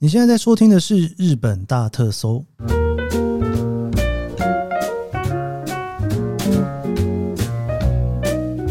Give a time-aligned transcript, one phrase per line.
[0.00, 2.44] 你现在在收听的是日本大特搜，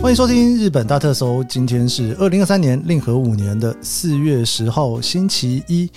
[0.01, 1.43] 欢迎收听日本大特搜。
[1.43, 5.91] 今天是二零二三年令和五年的四月十号，星期一。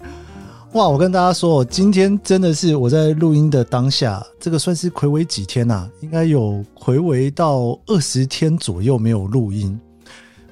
[0.72, 5.88] 哇，我跟大家说，今天真的是我在录音的当下，这个算是睽违几天呐？
[6.01, 9.78] 应该有睽违到二十天左右没有录音。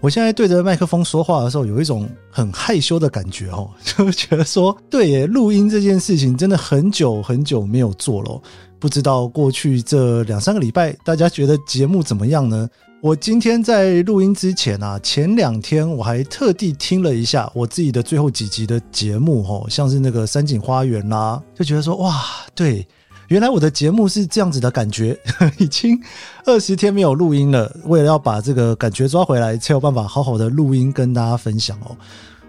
[0.01, 8.41] 我现在对着麦克风说话的时候，有一种很害羞的感觉哦， 就觉得说，对耶，录音这件事情真的很久很久没有做了。
[8.79, 12.69] 不知道过去这两三个礼拜，大家觉得节目怎么样呢？
[13.01, 22.87] 我今天在录音之前啊，前两天我还特地听了一下我自己的最后几集的节目，哦，像是那个山景花园啦，就觉得说，哇，对。
[23.29, 25.19] 原来我的节目是这样子的感觉，
[25.59, 26.01] 已经
[26.47, 27.71] 二十天没有录音了。
[27.85, 31.97] 为了要把这个感觉抓回来，才有办法好好的录音跟大家分享哦。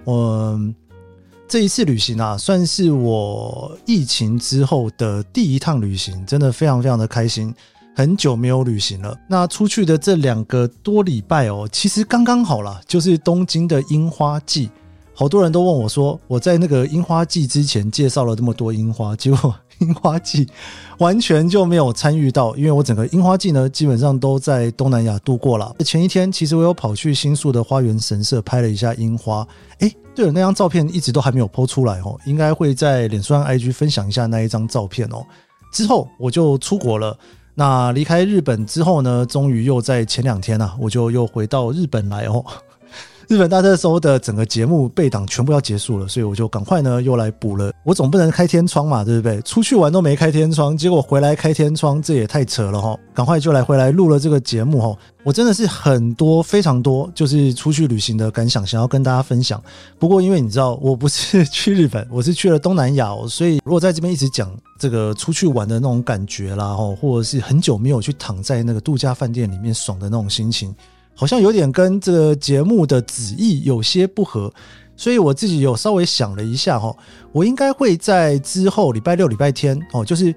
[0.06, 0.60] 我
[1.50, 7.54] 这一次旅行啊，算是我疫情之后的第一趟旅行，真的非常非常的开心。
[7.94, 14.70] 很久没有旅行了，那出去的这两个多礼拜哦，其实刚刚好啦，就是东京的樱花季。
[15.20, 19.54] 好多人都问我说，我在那个樱花季之前介绍了这么多樱花，结果。
[19.80, 20.48] 樱花季
[20.98, 25.76] 完全就没有参与到，因为我整个樱花季呢，基本上都在东南亚度过了。
[25.84, 29.46] 前一天其实我有跑去新宿的花园神社拍了一下樱花。
[29.80, 35.22] 诶，对了，那张照片一直都还没有 PO 出来哦，应该会在脸书上 IG 分享一下那一张照片哦。
[35.74, 37.18] 之后我就出国了。
[37.56, 42.46] 那离开日本之后呢，终于又在前两天啊，我就又回到日本来哦。
[43.30, 47.72] 日本大特搜的整个节目备档全部要结束了，所以我就赶快呢又来补了。
[47.84, 49.40] 我总不能开天窗嘛，对不对？
[49.44, 52.98] 出去玩都没开天窗，结果回来开天窗，这也太扯了哈！
[53.14, 54.98] 赶快就来回来录了这个节目哈。
[55.24, 59.62] 我真的是很多非常多，就是出去旅行的感想，想要跟大家分享。
[60.00, 70.76] 不过因为你知道，我不是去日本，我是去了东南亚，所以如果在这边一直讲这个出去玩的那种感觉啦，哈，或者是很久没有去躺在那个度假饭店里面爽的那种心情。
[71.20, 74.50] 好像有点跟这个节目的旨意有些不合，
[74.96, 76.96] 所以我自己有稍微想了一下哈，
[77.34, 80.36] 我应该会在之后礼拜六、礼拜天哦，就是因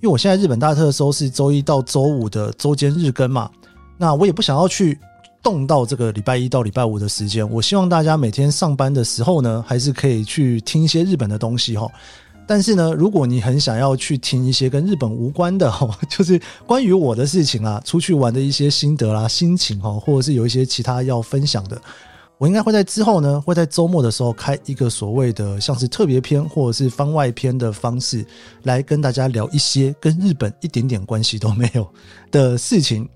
[0.00, 3.48] 为我现在日本大特搜是周一到周五的周间日更嘛，
[3.96, 4.98] 那我也不想要去
[5.40, 11.86] 动到这个礼拜一到礼拜五的时间，我希望大家每天上班的时候呢，还是可以去听一些日本的东西哈。
[12.46, 15.72] 但是呢，如果你很想要去听一些跟日本无关的，
[16.08, 21.80] 就是关于我的事情啊，出去玩的一些心得啦、心情哈，或者是有一些其他要分享的，
[22.38, 28.26] 我应该会在之后呢，会在周末的时候开一个所谓的像是特别篇或者是番外篇的方式，
[28.64, 31.88] 来跟大家聊一些跟日本一点点关系都没有
[32.30, 33.08] 的事情。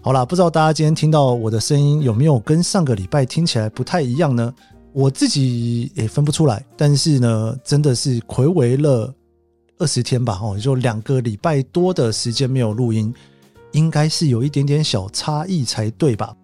[0.00, 4.54] 好啦，不知道大家今天听到我的声音有没有跟上个礼拜听起来不太一样呢？
[4.92, 9.14] 我自己也分不出来，但是呢，真的是回违了
[9.78, 13.14] 二十天吧，哦，就两个礼拜多的时间没有录音，
[13.72, 16.34] 应该是有一点点小差异才对吧？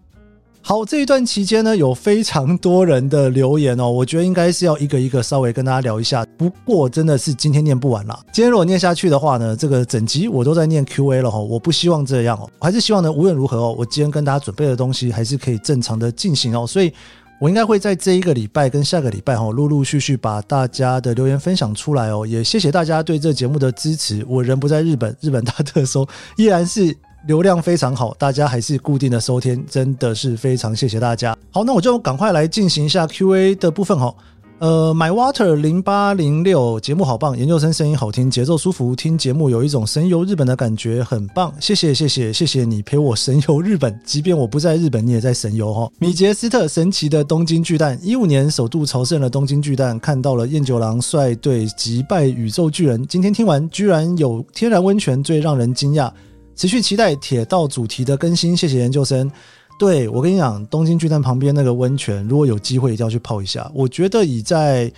[0.60, 6.24] 好，这一段期间呢，有非常多人的留言哦，我觉得应该是要一个一个稍微跟大家聊一下。
[6.38, 16.92] 不过真的是今天念不完了，今天如果念下去的话呢，这个整集我都在念 Q&A 了哈，我不希望这样哦，我还是希望呢，无论如何哦，我今天跟大家准备的东西还是可以正常的进行哦，所以。
[17.40, 22.26] 我应该会在这一个礼拜跟下个礼拜哈，陆陆续续把大家的留言分享出来哦。
[22.26, 24.24] 也谢谢大家对这节目的支持。
[24.28, 26.06] 我人不在日本，日本大特搜
[26.36, 26.96] 依然是
[27.26, 31.36] 流量非常好，大家还是固定的收听，真的是非常谢谢大家。
[31.50, 34.14] 好，那我就赶快来进行一下 Q&A 的部分哈。
[34.64, 41.52] 呃，My Water 零八零六节目好棒，研究生声音好听，节奏舒服，听节目有一种神游日本的感觉，很棒。
[41.60, 45.90] 谢谢谢谢谢谢你陪我神游日本，即便我不在日本，你也在神游哈。
[45.98, 53.06] 米杰斯特神奇的东京巨蛋，一五年首度朝圣了东京巨蛋，看到了彦九郎率队击败宇宙巨人。
[53.06, 56.10] 今天听完，居然有天然温泉，最让人惊讶。
[56.56, 59.30] 持续期待铁道主题的更新，谢谢研究生。
[59.76, 63.70] 对，我跟你讲，东京巨蛋旁边那个温泉，如果有机会一定要去泡一下。
[63.74, 64.90] 我觉得以在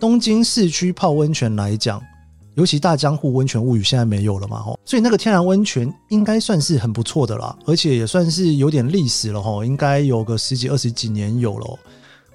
[0.00, 2.02] 东京市区泡温泉来讲，
[2.54, 11.78] 尤其大江户温泉物语现在没有了嘛，吼，所以那个天然温泉应该算是很不错的啦，而且也算是有点历史了，吼，应该有个十几二十几年有了，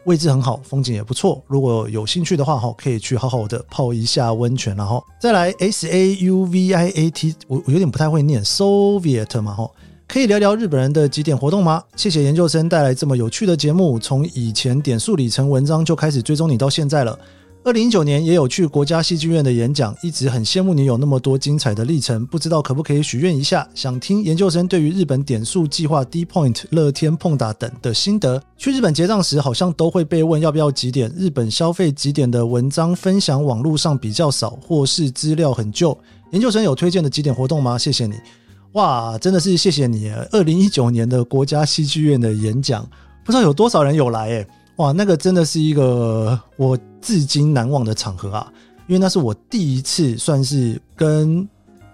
[0.05, 1.43] 位置很好，风景也不错。
[1.47, 9.71] 如果有兴趣的话，吼，可以去好好的泡一下温泉，然后再来 S A U V I A T，我我有点不太会念 Soviet 嘛，吼。
[10.07, 11.83] 可以聊聊日本人的几点活动吗？
[11.97, 17.19] 谢谢研究生带来这么有趣的节目，从以前点数里程文章就开始追踪你到现在了。
[17.65, 28.41] 二零一九年也有去国家戏剧院的演讲，一直很羡慕你有那么多精彩的历程，不知道可不可以许愿一下，想听研究生对于日本点数计划、D Point、乐天、碰打等的心得。
[28.57, 31.11] 去日本结账时，好像都会被问要不要几点。
[31.17, 35.97] 日本消费几点的文章分享网络上比较少，或是资料很旧。
[36.31, 37.77] 研究生有推荐的几点活动吗？
[37.77, 38.15] 谢谢你。
[38.73, 40.11] 哇，真的是谢谢你！
[40.31, 42.87] 二零一九年的国家戏剧院的演讲，
[43.25, 44.47] 不知道有多少人有来诶。
[44.75, 48.53] 哇，那个真的是一个我至今难忘的场合啊！
[48.87, 51.47] 因为那是我第一次算是跟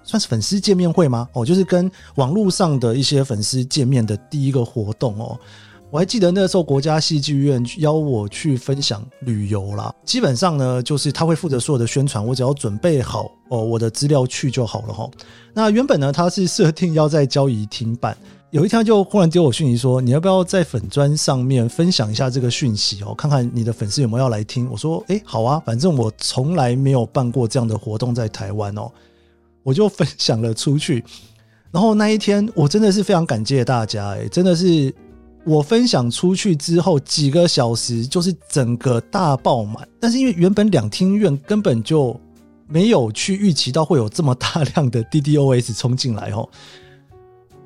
[0.04, 1.30] 算是粉丝见面会吗？
[1.31, 5.40] 哦，就是跟网络上的一些粉丝见面的第一个活动哦。
[5.94, 15.07] 我还记得那时候国家戏剧院邀我去分享旅游啦，基本上呢，就是他会负责所有的宣传，我只要准备好哦我的资料去就好了哈。
[15.54, 18.18] 那原本呢，他是设定要在交谊厅办。
[18.50, 24.68] 有一天就忽然丢我讯息说，你要不要在粉砖上面分享一下这个讯息哦，看看你的粉丝有没有要来听。
[24.72, 28.92] 我说，诶，好啊，反正我从来没有办过这样的活动在台湾哦，
[29.62, 31.06] 我就分享了出去。
[31.69, 34.92] 然后那一天我真的是非常感谢大家，诶，真的是
[35.45, 39.88] 我分享出去之后几个小时就是整个大爆满。
[40.00, 42.19] 但是因为原本两厅院根本就
[42.68, 46.48] 没有去预期到会有这么大量的 DDoS 冲进来哦。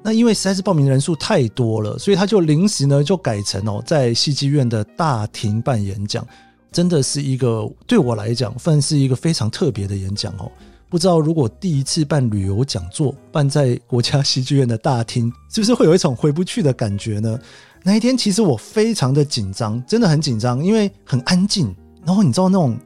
[0.04, 6.26] 那因为实在是报名人数太多了，所以他就临时呢就改成哦，在戏剧院的大厅办演讲，
[6.72, 10.50] 真的是一个对我来讲算是一个非常特别的演讲哦。
[10.90, 17.40] 不知道如果第一次办旅游讲座办在国家戏剧院的大厅，是不是会有一种回不去的感觉呢？
[17.84, 21.76] 那一天其实我非常的紧张，真的很紧张，因为很安静，
[22.06, 22.78] 然后你知道那种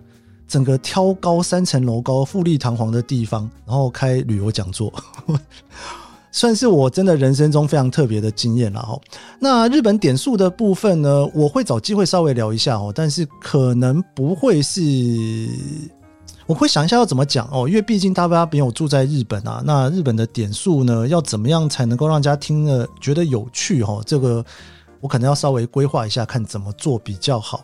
[0.48, 4.94] 整个挑高三层楼高、富丽堂皇的地方，然后开旅游讲座。
[6.34, 8.98] 算是我真的人生中非常特别的经验了哈。
[9.38, 14.82] 那日本点数的部分呢，我会找机会稍微聊一下哦，但是可能不会是，
[16.52, 19.64] 我会想一下要怎么讲哦，因为毕竟大家没有住在日本啊。
[19.66, 24.02] 那日本的点数呢，要怎么样才能够让大家听了觉得有趣哈？
[24.06, 24.44] 这个
[25.00, 27.64] 我可能要稍微规划一下，看怎么做比较好。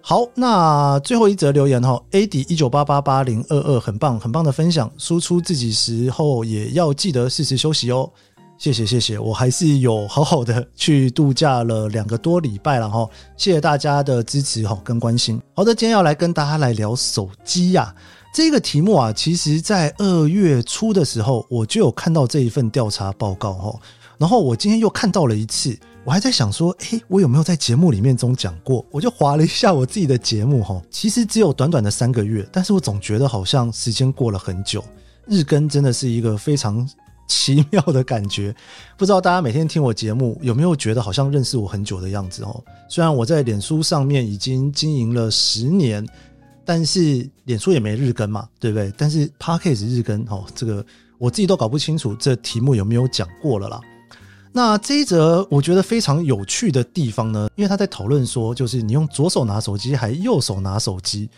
[0.00, 4.88] 好，那最后一则留言哈，A D 一九八八八零二二，很棒，很棒的分享。
[4.96, 8.08] 输出自己时候也要记得适时休息哦。
[8.58, 13.08] 谢谢，谢谢，我还是有好好的去度假了两个多礼拜了哈。
[13.36, 15.42] 谢谢大家的支持哈跟关心。
[15.56, 17.92] 好的，今天要来跟大家来聊手机呀，
[18.32, 23.80] 这个题目啊，其实在二月初的时候我就有看到这一份调查报告哈，
[24.18, 25.76] 然后我今天又看到了一次。
[26.02, 28.84] 我还在想说，诶，我有没有在节目里面中讲过？
[28.90, 34.82] 我就划了一下我自己的节目，哈，其实只有短短的三个月，但是我总觉得好像时间过了很久。
[35.26, 36.88] 日更真的是一个非常
[37.28, 38.54] 奇妙的感觉，
[38.96, 42.42] 不知道大家每天听我节目有没有觉得好像认识我很久的样子？
[42.44, 46.04] 哦，虽然我在脸书上面已经经营了十年，
[46.72, 48.92] 但是脸书也没日更嘛，对不对？
[48.96, 50.86] 但是 Podcast 日更，哦，这个
[51.18, 53.80] 我自己都搞不清楚这题目有没有讲过了啦。
[54.52, 61.28] 那这一则我觉得非常有趣的地方呢，因为他在讨论说，就是你用左手拿手机还右手拿手机，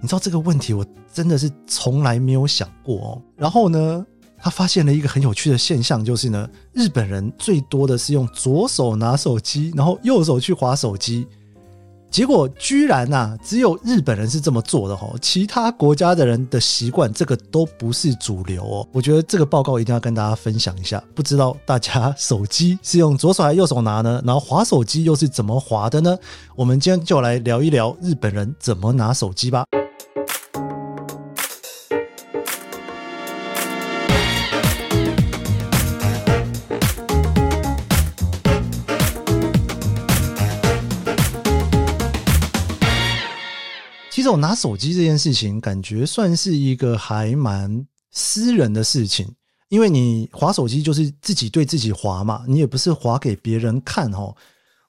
[0.00, 3.22] 你知道这个问题我真的是从来没有想过哦。
[3.34, 4.06] 然后呢，
[4.38, 11.26] 他发现了一个很有趣的现象，就是呢，日本人最多的是用左手拿手机，然后右手去滑手机。
[12.16, 18.88] 结果居然呐、啊，只有日本人是这么做的哦，其他国家的人的习惯这个都不是主流哦。
[18.90, 21.04] 我觉得这个报告一定要跟大家分享一下。
[21.14, 24.22] 不知道大家手机是用左手还是右手拿呢？
[24.24, 26.16] 然后滑手机又是怎么滑的呢？
[26.54, 29.66] 我们今天就来聊一聊日本人怎么拿手机吧。
[44.26, 49.24] 这种拿手机这件事情，感觉算是一个还蛮私人的事情，
[49.68, 54.34] 因为你滑手机就是自己对自己滑嘛，你也不是滑给别人看哦。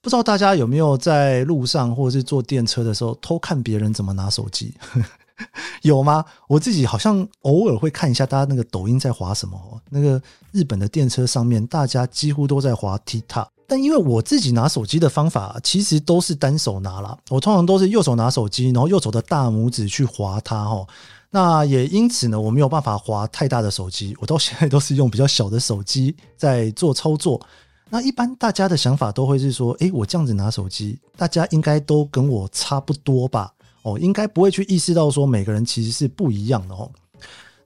[0.02, 4.74] 不知道大家有没有在路上或者是坐电车的时候偷看别人怎么拿手机？
[5.84, 6.26] 有吗？
[6.48, 9.80] 我自己好像偶尔会看一下大家那个抖音在滑什么哦。
[9.92, 10.20] 那个
[10.52, 13.50] 日本的电车上面，大家几乎都在滑 TikTok。
[13.68, 20.88] 但因为我自己拿手机的方法其实都是单手拿啦，我通常都是右手拿手机，然后右手的大拇指去划它齁。
[21.30, 27.40] 那也因此呢，我没有办法划太大的手机，我到现在都是用比较小的手机在做操作。
[27.90, 33.52] 那一般大家的想法都会是说，诶，我这样子拿手机，大家应该都跟我差不多吧？
[33.84, 36.90] 哦，应该不会去意识到说每个人其实是不一样的哦。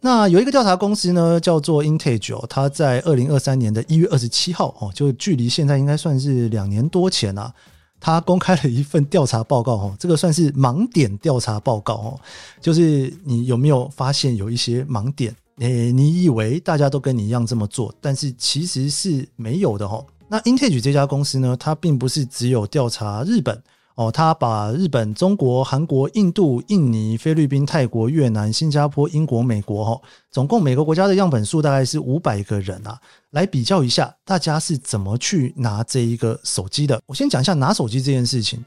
[0.03, 7.53] 那有一个调查公司呢，叫做 Intage，它在二零二三年的一月二十七号，哦，就距离现在应该算是两年多前啊。
[7.99, 12.19] 他公开了一份调查报告哦，这个算是盲点调查报告哦，
[12.59, 15.35] 就是你有没有发现有一些盲点？
[15.59, 20.03] 诶，你以为大家都跟你一样这么做，但是其实是没有的哦。
[20.27, 23.61] 那 Intage 这家公司呢，它并不是只有调查日本。
[23.95, 32.99] 哦，他把日本、中国、韩国、印度、印尼、菲律宾、泰国、越南、新加坡、英国、美国，哦，总共每个国家的样本数大概是五百个人啊，
[33.31, 37.01] 来比较一下大家是怎么去拿这一个手机的。
[37.05, 38.63] 我先讲一下拿手机这件事情。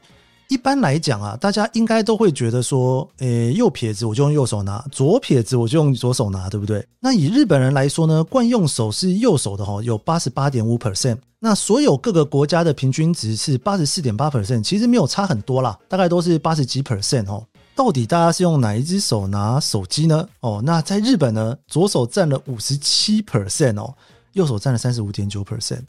[0.47, 6.85] 一般来讲啊，大家应该都会觉得说，诶，右撇子我就用右手拿，左撇子我就用左手拿，对不对？
[6.99, 11.17] 那以日本人来说呢，惯用手是右手的哈，有八十八点五 percent。
[11.39, 17.45] 那所有各个国家的平均值是八十四点八 percent，其实没有差很多啦，大概都是八十几 percent 哦。
[17.75, 20.27] 到底大家是用哪一只手拿手机呢？
[20.39, 23.93] 哦，那在日本呢，左手占了五十七 percent 哦，
[24.33, 25.81] 右手占了三十五点九 percent，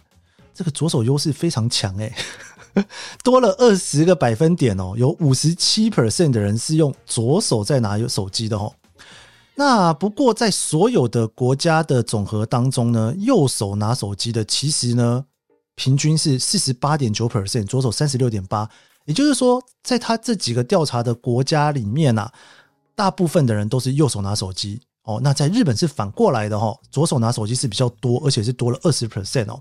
[0.52, 2.12] 这个左手优势非常强诶。
[3.24, 8.72] 多了二十个百分点哦，有五十七 percent 的人是用左手在拿有手机的哦。
[9.54, 15.24] 那不过在所有的国家的总和当中呢，右手拿手机的其实呢，
[15.74, 18.68] 平均是四十八点九 percent，左手三十六点八。
[19.06, 22.30] 也就是说，在他这几个调查的国家里面啊，
[22.94, 25.20] 大部分的人都是右手拿手机哦。
[25.22, 29.60] 那在日本是反过来的哈，左手拿手机是比较多，而且是多了二十 percent 哦。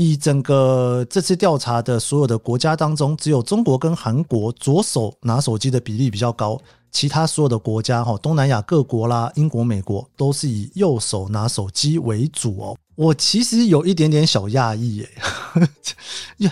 [0.00, 6.56] 以整个这次调查的所有的国家当中，只有中国跟韩国左手拿手机的比例比较高，
[6.92, 12.76] 其他所有的国家哈，东南亚各国啦，英国、美国都是以右手拿手机为主哦。
[12.94, 15.08] 我其实有一点点小讶异耶，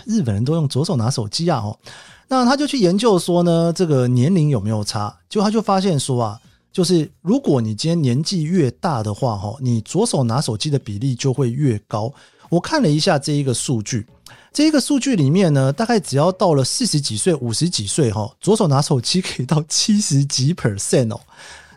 [0.04, 1.78] 日本人都用左手拿手机啊哦。
[2.26, 5.16] 那他就去研究说呢，这个年龄有没有差？
[5.28, 6.40] 就他就发现说啊，
[6.72, 12.12] 就是如果你今天年纪越大的话哈，你左手拿手机的比例就会越高。
[12.48, 14.06] 我看了一下这一个数据，
[14.52, 21.20] 这一个数据里面呢，大概只要到了四十几岁、五十几岁哈，左手拿手机可以到七十几 percent 哦。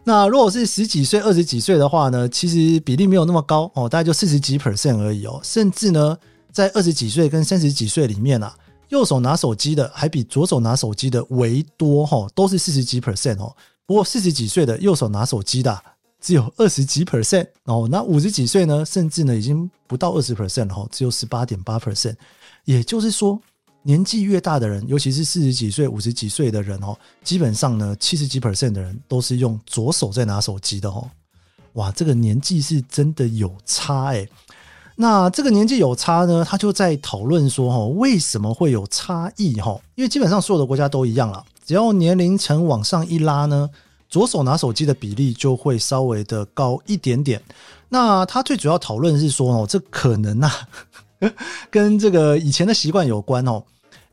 [0.04, 5.40] 那如果是十几岁、二十几岁的话呢，其实比例没有那么高哦，大概就四十几 percent 而已哦。
[5.44, 6.18] 甚至呢，
[6.52, 8.56] 在二十几岁跟三十几岁里面啊，
[8.90, 13.56] 右手拿手机的还比左手拿手机的为多哈，都是四十几 percent 哦。
[13.86, 15.82] 不过四十几岁的右手拿手机的。
[16.22, 22.16] 只有二十几 percent 哦，那五十几岁呢，甚至呢已经不到二十 percent 了，只有十八点八 percent。
[22.66, 23.40] 也就是说，
[23.84, 31.10] 年纪越大的人，尤其是四十几岁、五十几岁的人哦，基本上呢，七十几 percent 的人都是用左手在拿手机的哦。
[31.74, 34.28] 哇，这个年纪是真的有差诶。
[34.98, 39.80] 那这个年纪有差呢，他就在讨论说哈，为什么会有差异哈？
[39.96, 43.70] 因为基本上所有的国家都一样了，只要年龄层往上一拉呢。
[44.10, 47.42] 左手拿手机的比例就会稍微的高一点点。
[47.88, 50.51] 那他最主要讨论是说哦，这可能啊，
[51.70, 53.63] 跟这个以前的习惯有关哦。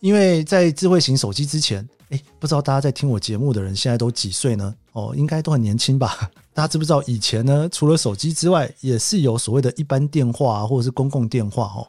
[0.00, 4.72] 因为在智慧型手机之前，诶，不知道大家在听我节目的人现在都几岁呢？
[4.92, 6.30] 哦，应该都很年轻吧？
[6.52, 11.88] 大家知不知道以前呢，除了手机之外，也是有所谓的一般电话，或者是公共电话哦。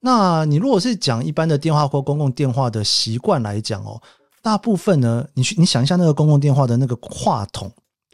[0.00, 4.00] 那你如果是讲一般的电话或公共电话的习惯来讲哦。
[4.42, 7.70] 大部分呢，你去你想一下那个公共电话的那个话筒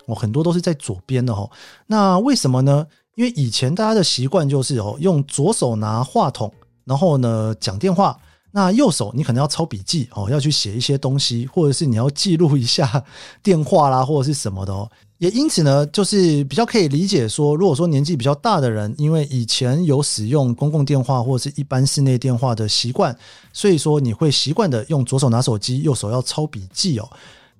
[0.07, 1.51] 哦，很多都是在左边的哦。
[1.87, 2.87] 那为什么呢？
[3.15, 6.53] 因为以前大家的习惯就是哦，用左手拿话筒，
[6.85, 8.19] 然后呢讲电话。
[8.57, 13.05] 那右手你可能要抄笔记哦，要去写一些东西，或者是你要记录一下
[13.43, 14.89] 电话啦，或者是什么的哦。
[15.25, 23.17] 也因此呢，就是比较可以理解说，如果说年纪比较大的人，因为以前有使用公共电话或者是一般室内电话的习惯，
[23.51, 27.09] 所以说你会习惯的用左手拿手机，右手要抄笔记哦。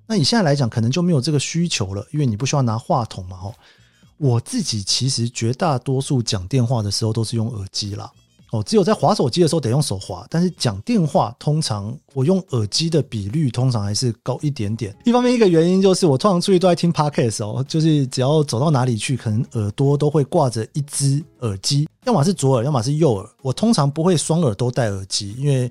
[0.05, 3.35] 那你现在来讲，可能就没有这个需求了，因为你不需要拿话筒嘛。
[3.41, 3.55] 哦，
[4.17, 8.11] 我自己其实绝大多数讲电话的时候都是用耳机啦。
[8.51, 14.95] 哦，只有在滑手机的时候得用手滑，但是讲电话通常我用耳机的比率通常还是高一点点。
[15.03, 23.29] 一方面一个原因就是我通常出去都在听 Podcast 哦，就是只要走到哪里去，可能耳朵都会挂着一只耳机，要么是左耳，要么是右耳。
[23.41, 25.69] 我通常不会双耳都戴耳机，因为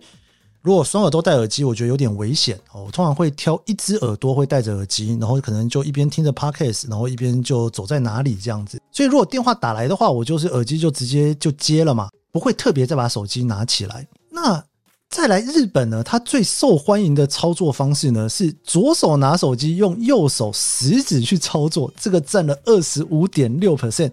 [0.60, 2.84] 如果双耳都戴耳机，我觉得有点危险哦。
[2.86, 8.80] 我通常会挑一只耳朵会戴着耳机，然后可能就一边听着 Podcast，然后一边就走在哪里这样子。
[8.90, 12.08] 所以如果电话打来的话，我就是耳机就直接就接了嘛。
[12.34, 14.08] 不会特别再把手机拿起来。
[14.32, 14.64] 那
[15.08, 16.02] 再来日本呢？
[16.02, 24.10] 它最受欢迎的操作方式呢，是左手拿手机，用右手食指去操作，这个占了二十五点六 percent。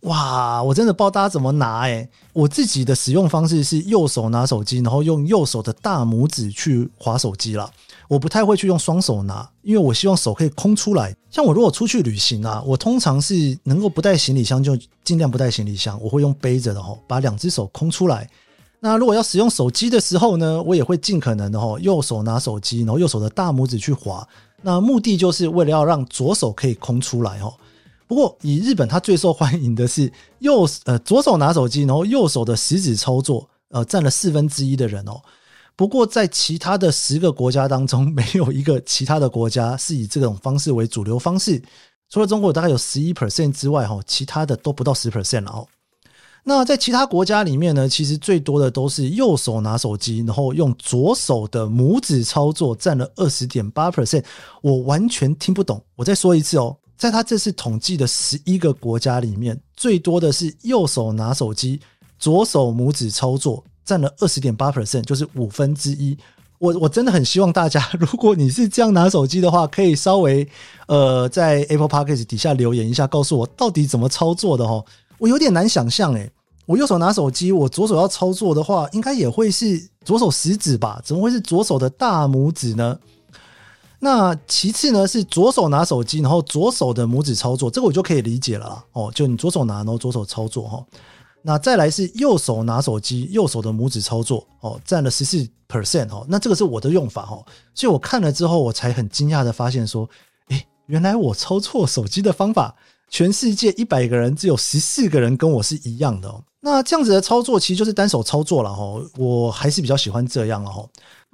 [0.00, 2.10] 哇，我真的不知道大家怎么拿诶。
[2.32, 7.70] 我自己的使用方式是右手拿手机，然后用右手的大拇指去划手机啦。
[8.08, 11.14] 我不太会去用双手拿，因为我希望手可以空出来。
[11.30, 18.28] 像我如果出去旅行啊，我通常是能够不带行李箱就尽量不带行李箱，我会用背着的吼，把两只手空出来，
[18.80, 24.26] 那如果要使用手机的时候呢，我也会尽可能的吼，右手拿手机，然后右手的大拇指去滑。
[24.62, 27.54] 那目的就是为了要让左手可以空出来哈。
[28.06, 35.20] 不过以日本，它最受欢迎的是右呃左手拿手机，然后右手的食指操作，呃占了四分之一的人哦。
[35.80, 41.62] 不过在其他的十个国家当中，没有一个其他的国家是以这种方式为主流方式。
[42.10, 45.66] 除了中国大概有十一 percent 之外，哈，其他的都不到十 percent 了哦。
[46.44, 54.22] 那在其他国家里面呢，其实最多的都是右手拿手机，然后用左手的拇指操作，占了二十点八 percent。
[54.60, 61.80] 我完全听不懂，我再说一次哦，在他这次统计的十一个国家里面，最多的是右手拿手机，
[62.18, 66.16] 左手拇指操作，占了二十点八 percent，就是五分之一。
[66.58, 70.46] 我我真的很希望大家， 如果你是这样拿手机的话，可以稍微
[70.86, 74.84] 呃在 Apple Podcast 底下留言一下，告诉我到底怎么操作的哦。
[75.16, 76.30] 我有点难想象诶，
[76.66, 81.00] 我右手拿手机，我左手要操作的话，应该也会是左手食指吧？
[81.02, 82.98] 怎么会是左手的大拇指呢？
[84.02, 89.10] 那其次呢是左手拿手机，然后左手的拇指操作，这个我就可以理解了哦。
[89.14, 90.84] 就你左手拿，然后左手操作哈。
[91.42, 96.26] 那再来是右手拿手机，右手的拇指操作哦，占了十四 percent 哦。
[96.28, 97.44] 那这个是我的用法哦，
[97.74, 100.08] 所以我看了之后，我才很惊讶的发现说，
[100.48, 102.74] 诶，原来我操作手机的方法，
[103.08, 106.42] 全世界一百个人只有十四个人跟我是一样的哦。
[106.60, 110.88] 那这样子的操作其实就是单手操作了哈，我还是比较喜欢这样哦。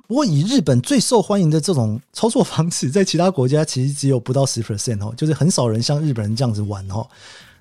[0.06, 7.04] 不过以日本最受欢迎的这种操作方式，在其他国家其实只有不到十 percent 哦，就是很少人像日本人这样子玩哦。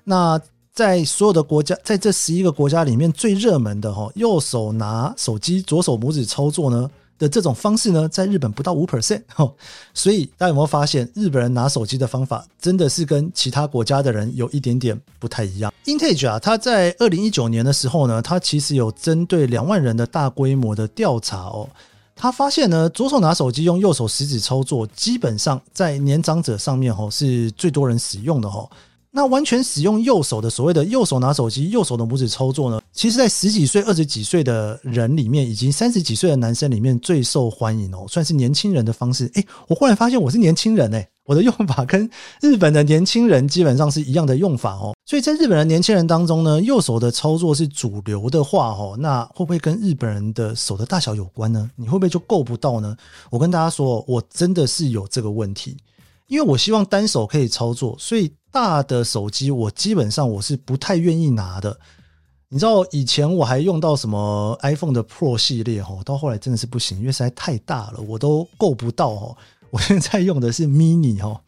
[0.04, 0.40] 那
[0.76, 9.50] 在所有的国家，在这十一个国家里面最热门的哈，右手拿手机，左手拇指操作呢的这种方式呢，在日本不到五 percent 哈，
[9.94, 21.66] 所以大家有没有发现，日本人拿手机的方法真的是跟其他国家的人有一点点不太一样？Intage 啊，他在二零一九年的时候呢，他其实有针对两万人的大规模的调查哦，
[22.14, 28.68] 他发现呢，左手拿手机用右手食指操作，基本上在年长者上面哦是最多人使用的哈。
[29.16, 32.78] 那完全使用右手的所谓的右手拿手机，右手的拇指操作呢？
[32.92, 39.30] 其实，在十几岁、二十几岁的人里面，以及三十几岁的男生里面最受欢迎哦，算是年轻人的方式。
[39.32, 42.10] 诶，我忽然发现我是年轻人诶，我的用法跟
[42.42, 44.94] 日本的年轻人基本上是一样的用法哦。
[45.06, 51.70] 所以在日本的年轻人当中呢，右手的操作是主流的话哦，那会不会跟日本人的手的大小有关呢？
[51.74, 52.94] 你会不会就够不到呢？
[53.30, 55.78] 我跟大家说，我真的是有这个问题。
[56.26, 61.78] 因为我希望单手可以操作，所以大的手机我基本上我是不太愿意拿的。
[62.48, 69.36] 你知道以前我还用到什么 iPhone 的 Pro 系列哈，到后来真的是不行，因为实在太大了，我都够不到哦。
[69.70, 71.40] 我现在用的是 Mini 哈，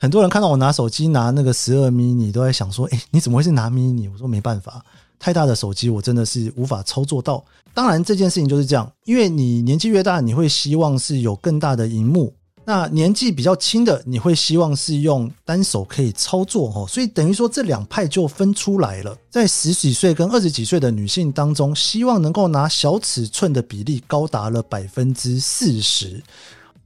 [0.00, 4.10] 很多人看到我拿手机拿那个十二 Mini 都在想说，诶，你怎么会是拿 Mini？
[4.10, 4.84] 我说没办法，
[5.18, 7.44] 太大的手机我真的是无法操作到。
[7.74, 12.32] 当然这件事情就是这样，因为你年纪越大，你会希望是有更大的荧幕。
[12.66, 19.16] 那年纪比较轻的，你会希望是用单手可以操作哦，所以等于说这两派就分出来了。
[19.30, 26.22] 在十几岁跟二十几岁的女性当中，希望能够拿小尺寸的比例高达了百分之四十，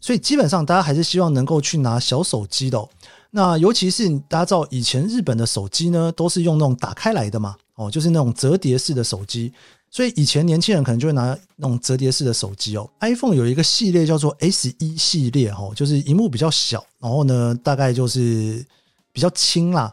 [0.01, 2.85] 所以基本上大家还是希望能够去拿小手机的。
[3.31, 9.53] 那尤其是大家知道以前日本的手机呢，都是用那种打开来的嘛，哦，就是那种折叠式的手机。
[9.91, 12.89] 所以以前年轻人可能就会拿那种折叠式的手机哦。
[13.01, 18.65] iPhone 有一个系列叫做 S 一系列哦，就是荧幕比较小，然后呢大概就是
[19.13, 19.93] 比较轻啦。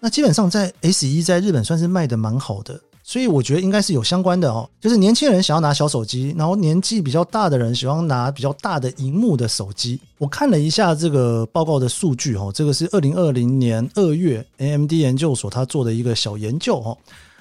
[0.00, 4.68] 那基本上在 S 一在日本算是卖的蛮好的，所以我觉得应该是有相关的哦。
[4.80, 9.98] 就是年轻人想要拿小手机，然后年纪比较大的人喜欢拿比较大的荧幕的手机。
[10.18, 16.98] 我看了一下这个报告的数据哦，这个是二零二零年二月 AMD 研究所他做的一个小研究哦。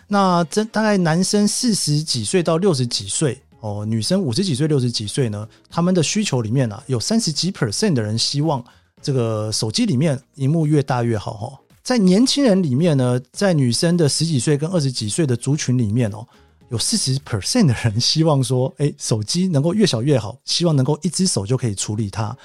[0.07, 8.63] 那这大概男生四十几岁到六十几岁哦，女生五十几岁六十几岁呢，他们的需求里面呢、啊，有三十几 percent 的人希望
[9.01, 11.59] 这个手机里面荧幕越大越好哈。
[11.81, 16.25] 在年轻人里面呢，在女生的十几岁跟二十几岁的族群里面哦，
[16.69, 22.35] 有四十 percent 的人希望说，哎，手机能够越小越好，希望能够一只手就可以处理它。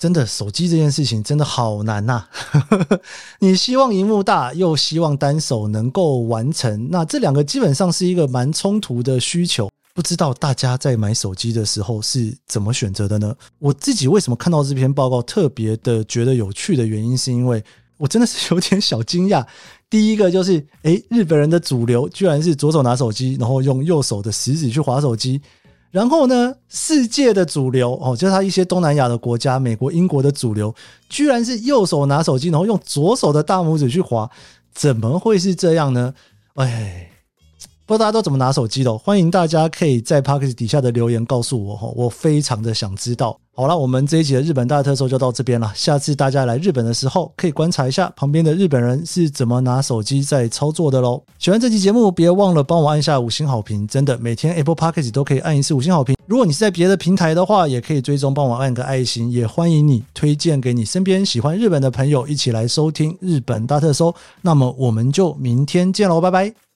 [0.00, 2.24] 真的，手机这件事情真的好难呐！
[3.38, 9.68] 你希望荧幕大，又希望单手能够完成，那这两个基本上是一个蛮冲突的需求。
[9.92, 13.36] 不知道大家在买手机的时候是怎么选择的呢？
[13.58, 17.62] 我自己为什么看到这篇报告特别的觉得有趣的原因，是因为
[17.98, 19.44] 我真的是有点小惊讶。
[19.90, 25.42] 第一个就是，诶，日本人的主流居然是左手拿手机，然后用右手的食指去划手机。
[25.90, 30.72] 然后呢，世界的主流哦，就是他一些东南亚的国家，美国、英国的主流，
[31.08, 34.30] 居然是右手拿手机，然后用左手的大拇指去划，
[34.72, 36.14] 怎么会是这样呢？
[36.54, 37.09] 哎，
[37.90, 38.98] 不知道大家都怎么拿手机的？
[38.98, 43.36] 欢迎大家可以在 Podcast 底下的留言告诉我哈，我非常的想知道。
[43.52, 45.72] 好了，我们这一集的日本大特搜就到这边了。
[45.74, 51.20] 下次大家来日本的时候，可以观察一下旁边的日本人是怎么拿手机在操作的喽。
[51.40, 53.84] 喜欢这期节目，别忘了帮我按下五星好评。
[53.88, 56.14] 真的，每天 Apple Podcast 都可以按一次五星好评。
[56.26, 59.32] 如果你是在别的平台的话，也可以追踪帮我按个爱心。
[59.32, 64.14] 也欢迎你推荐给你身边喜欢日本的朋友，一起来收听日本大特搜。
[64.42, 66.69] 那么我们就明天见喽，拜拜。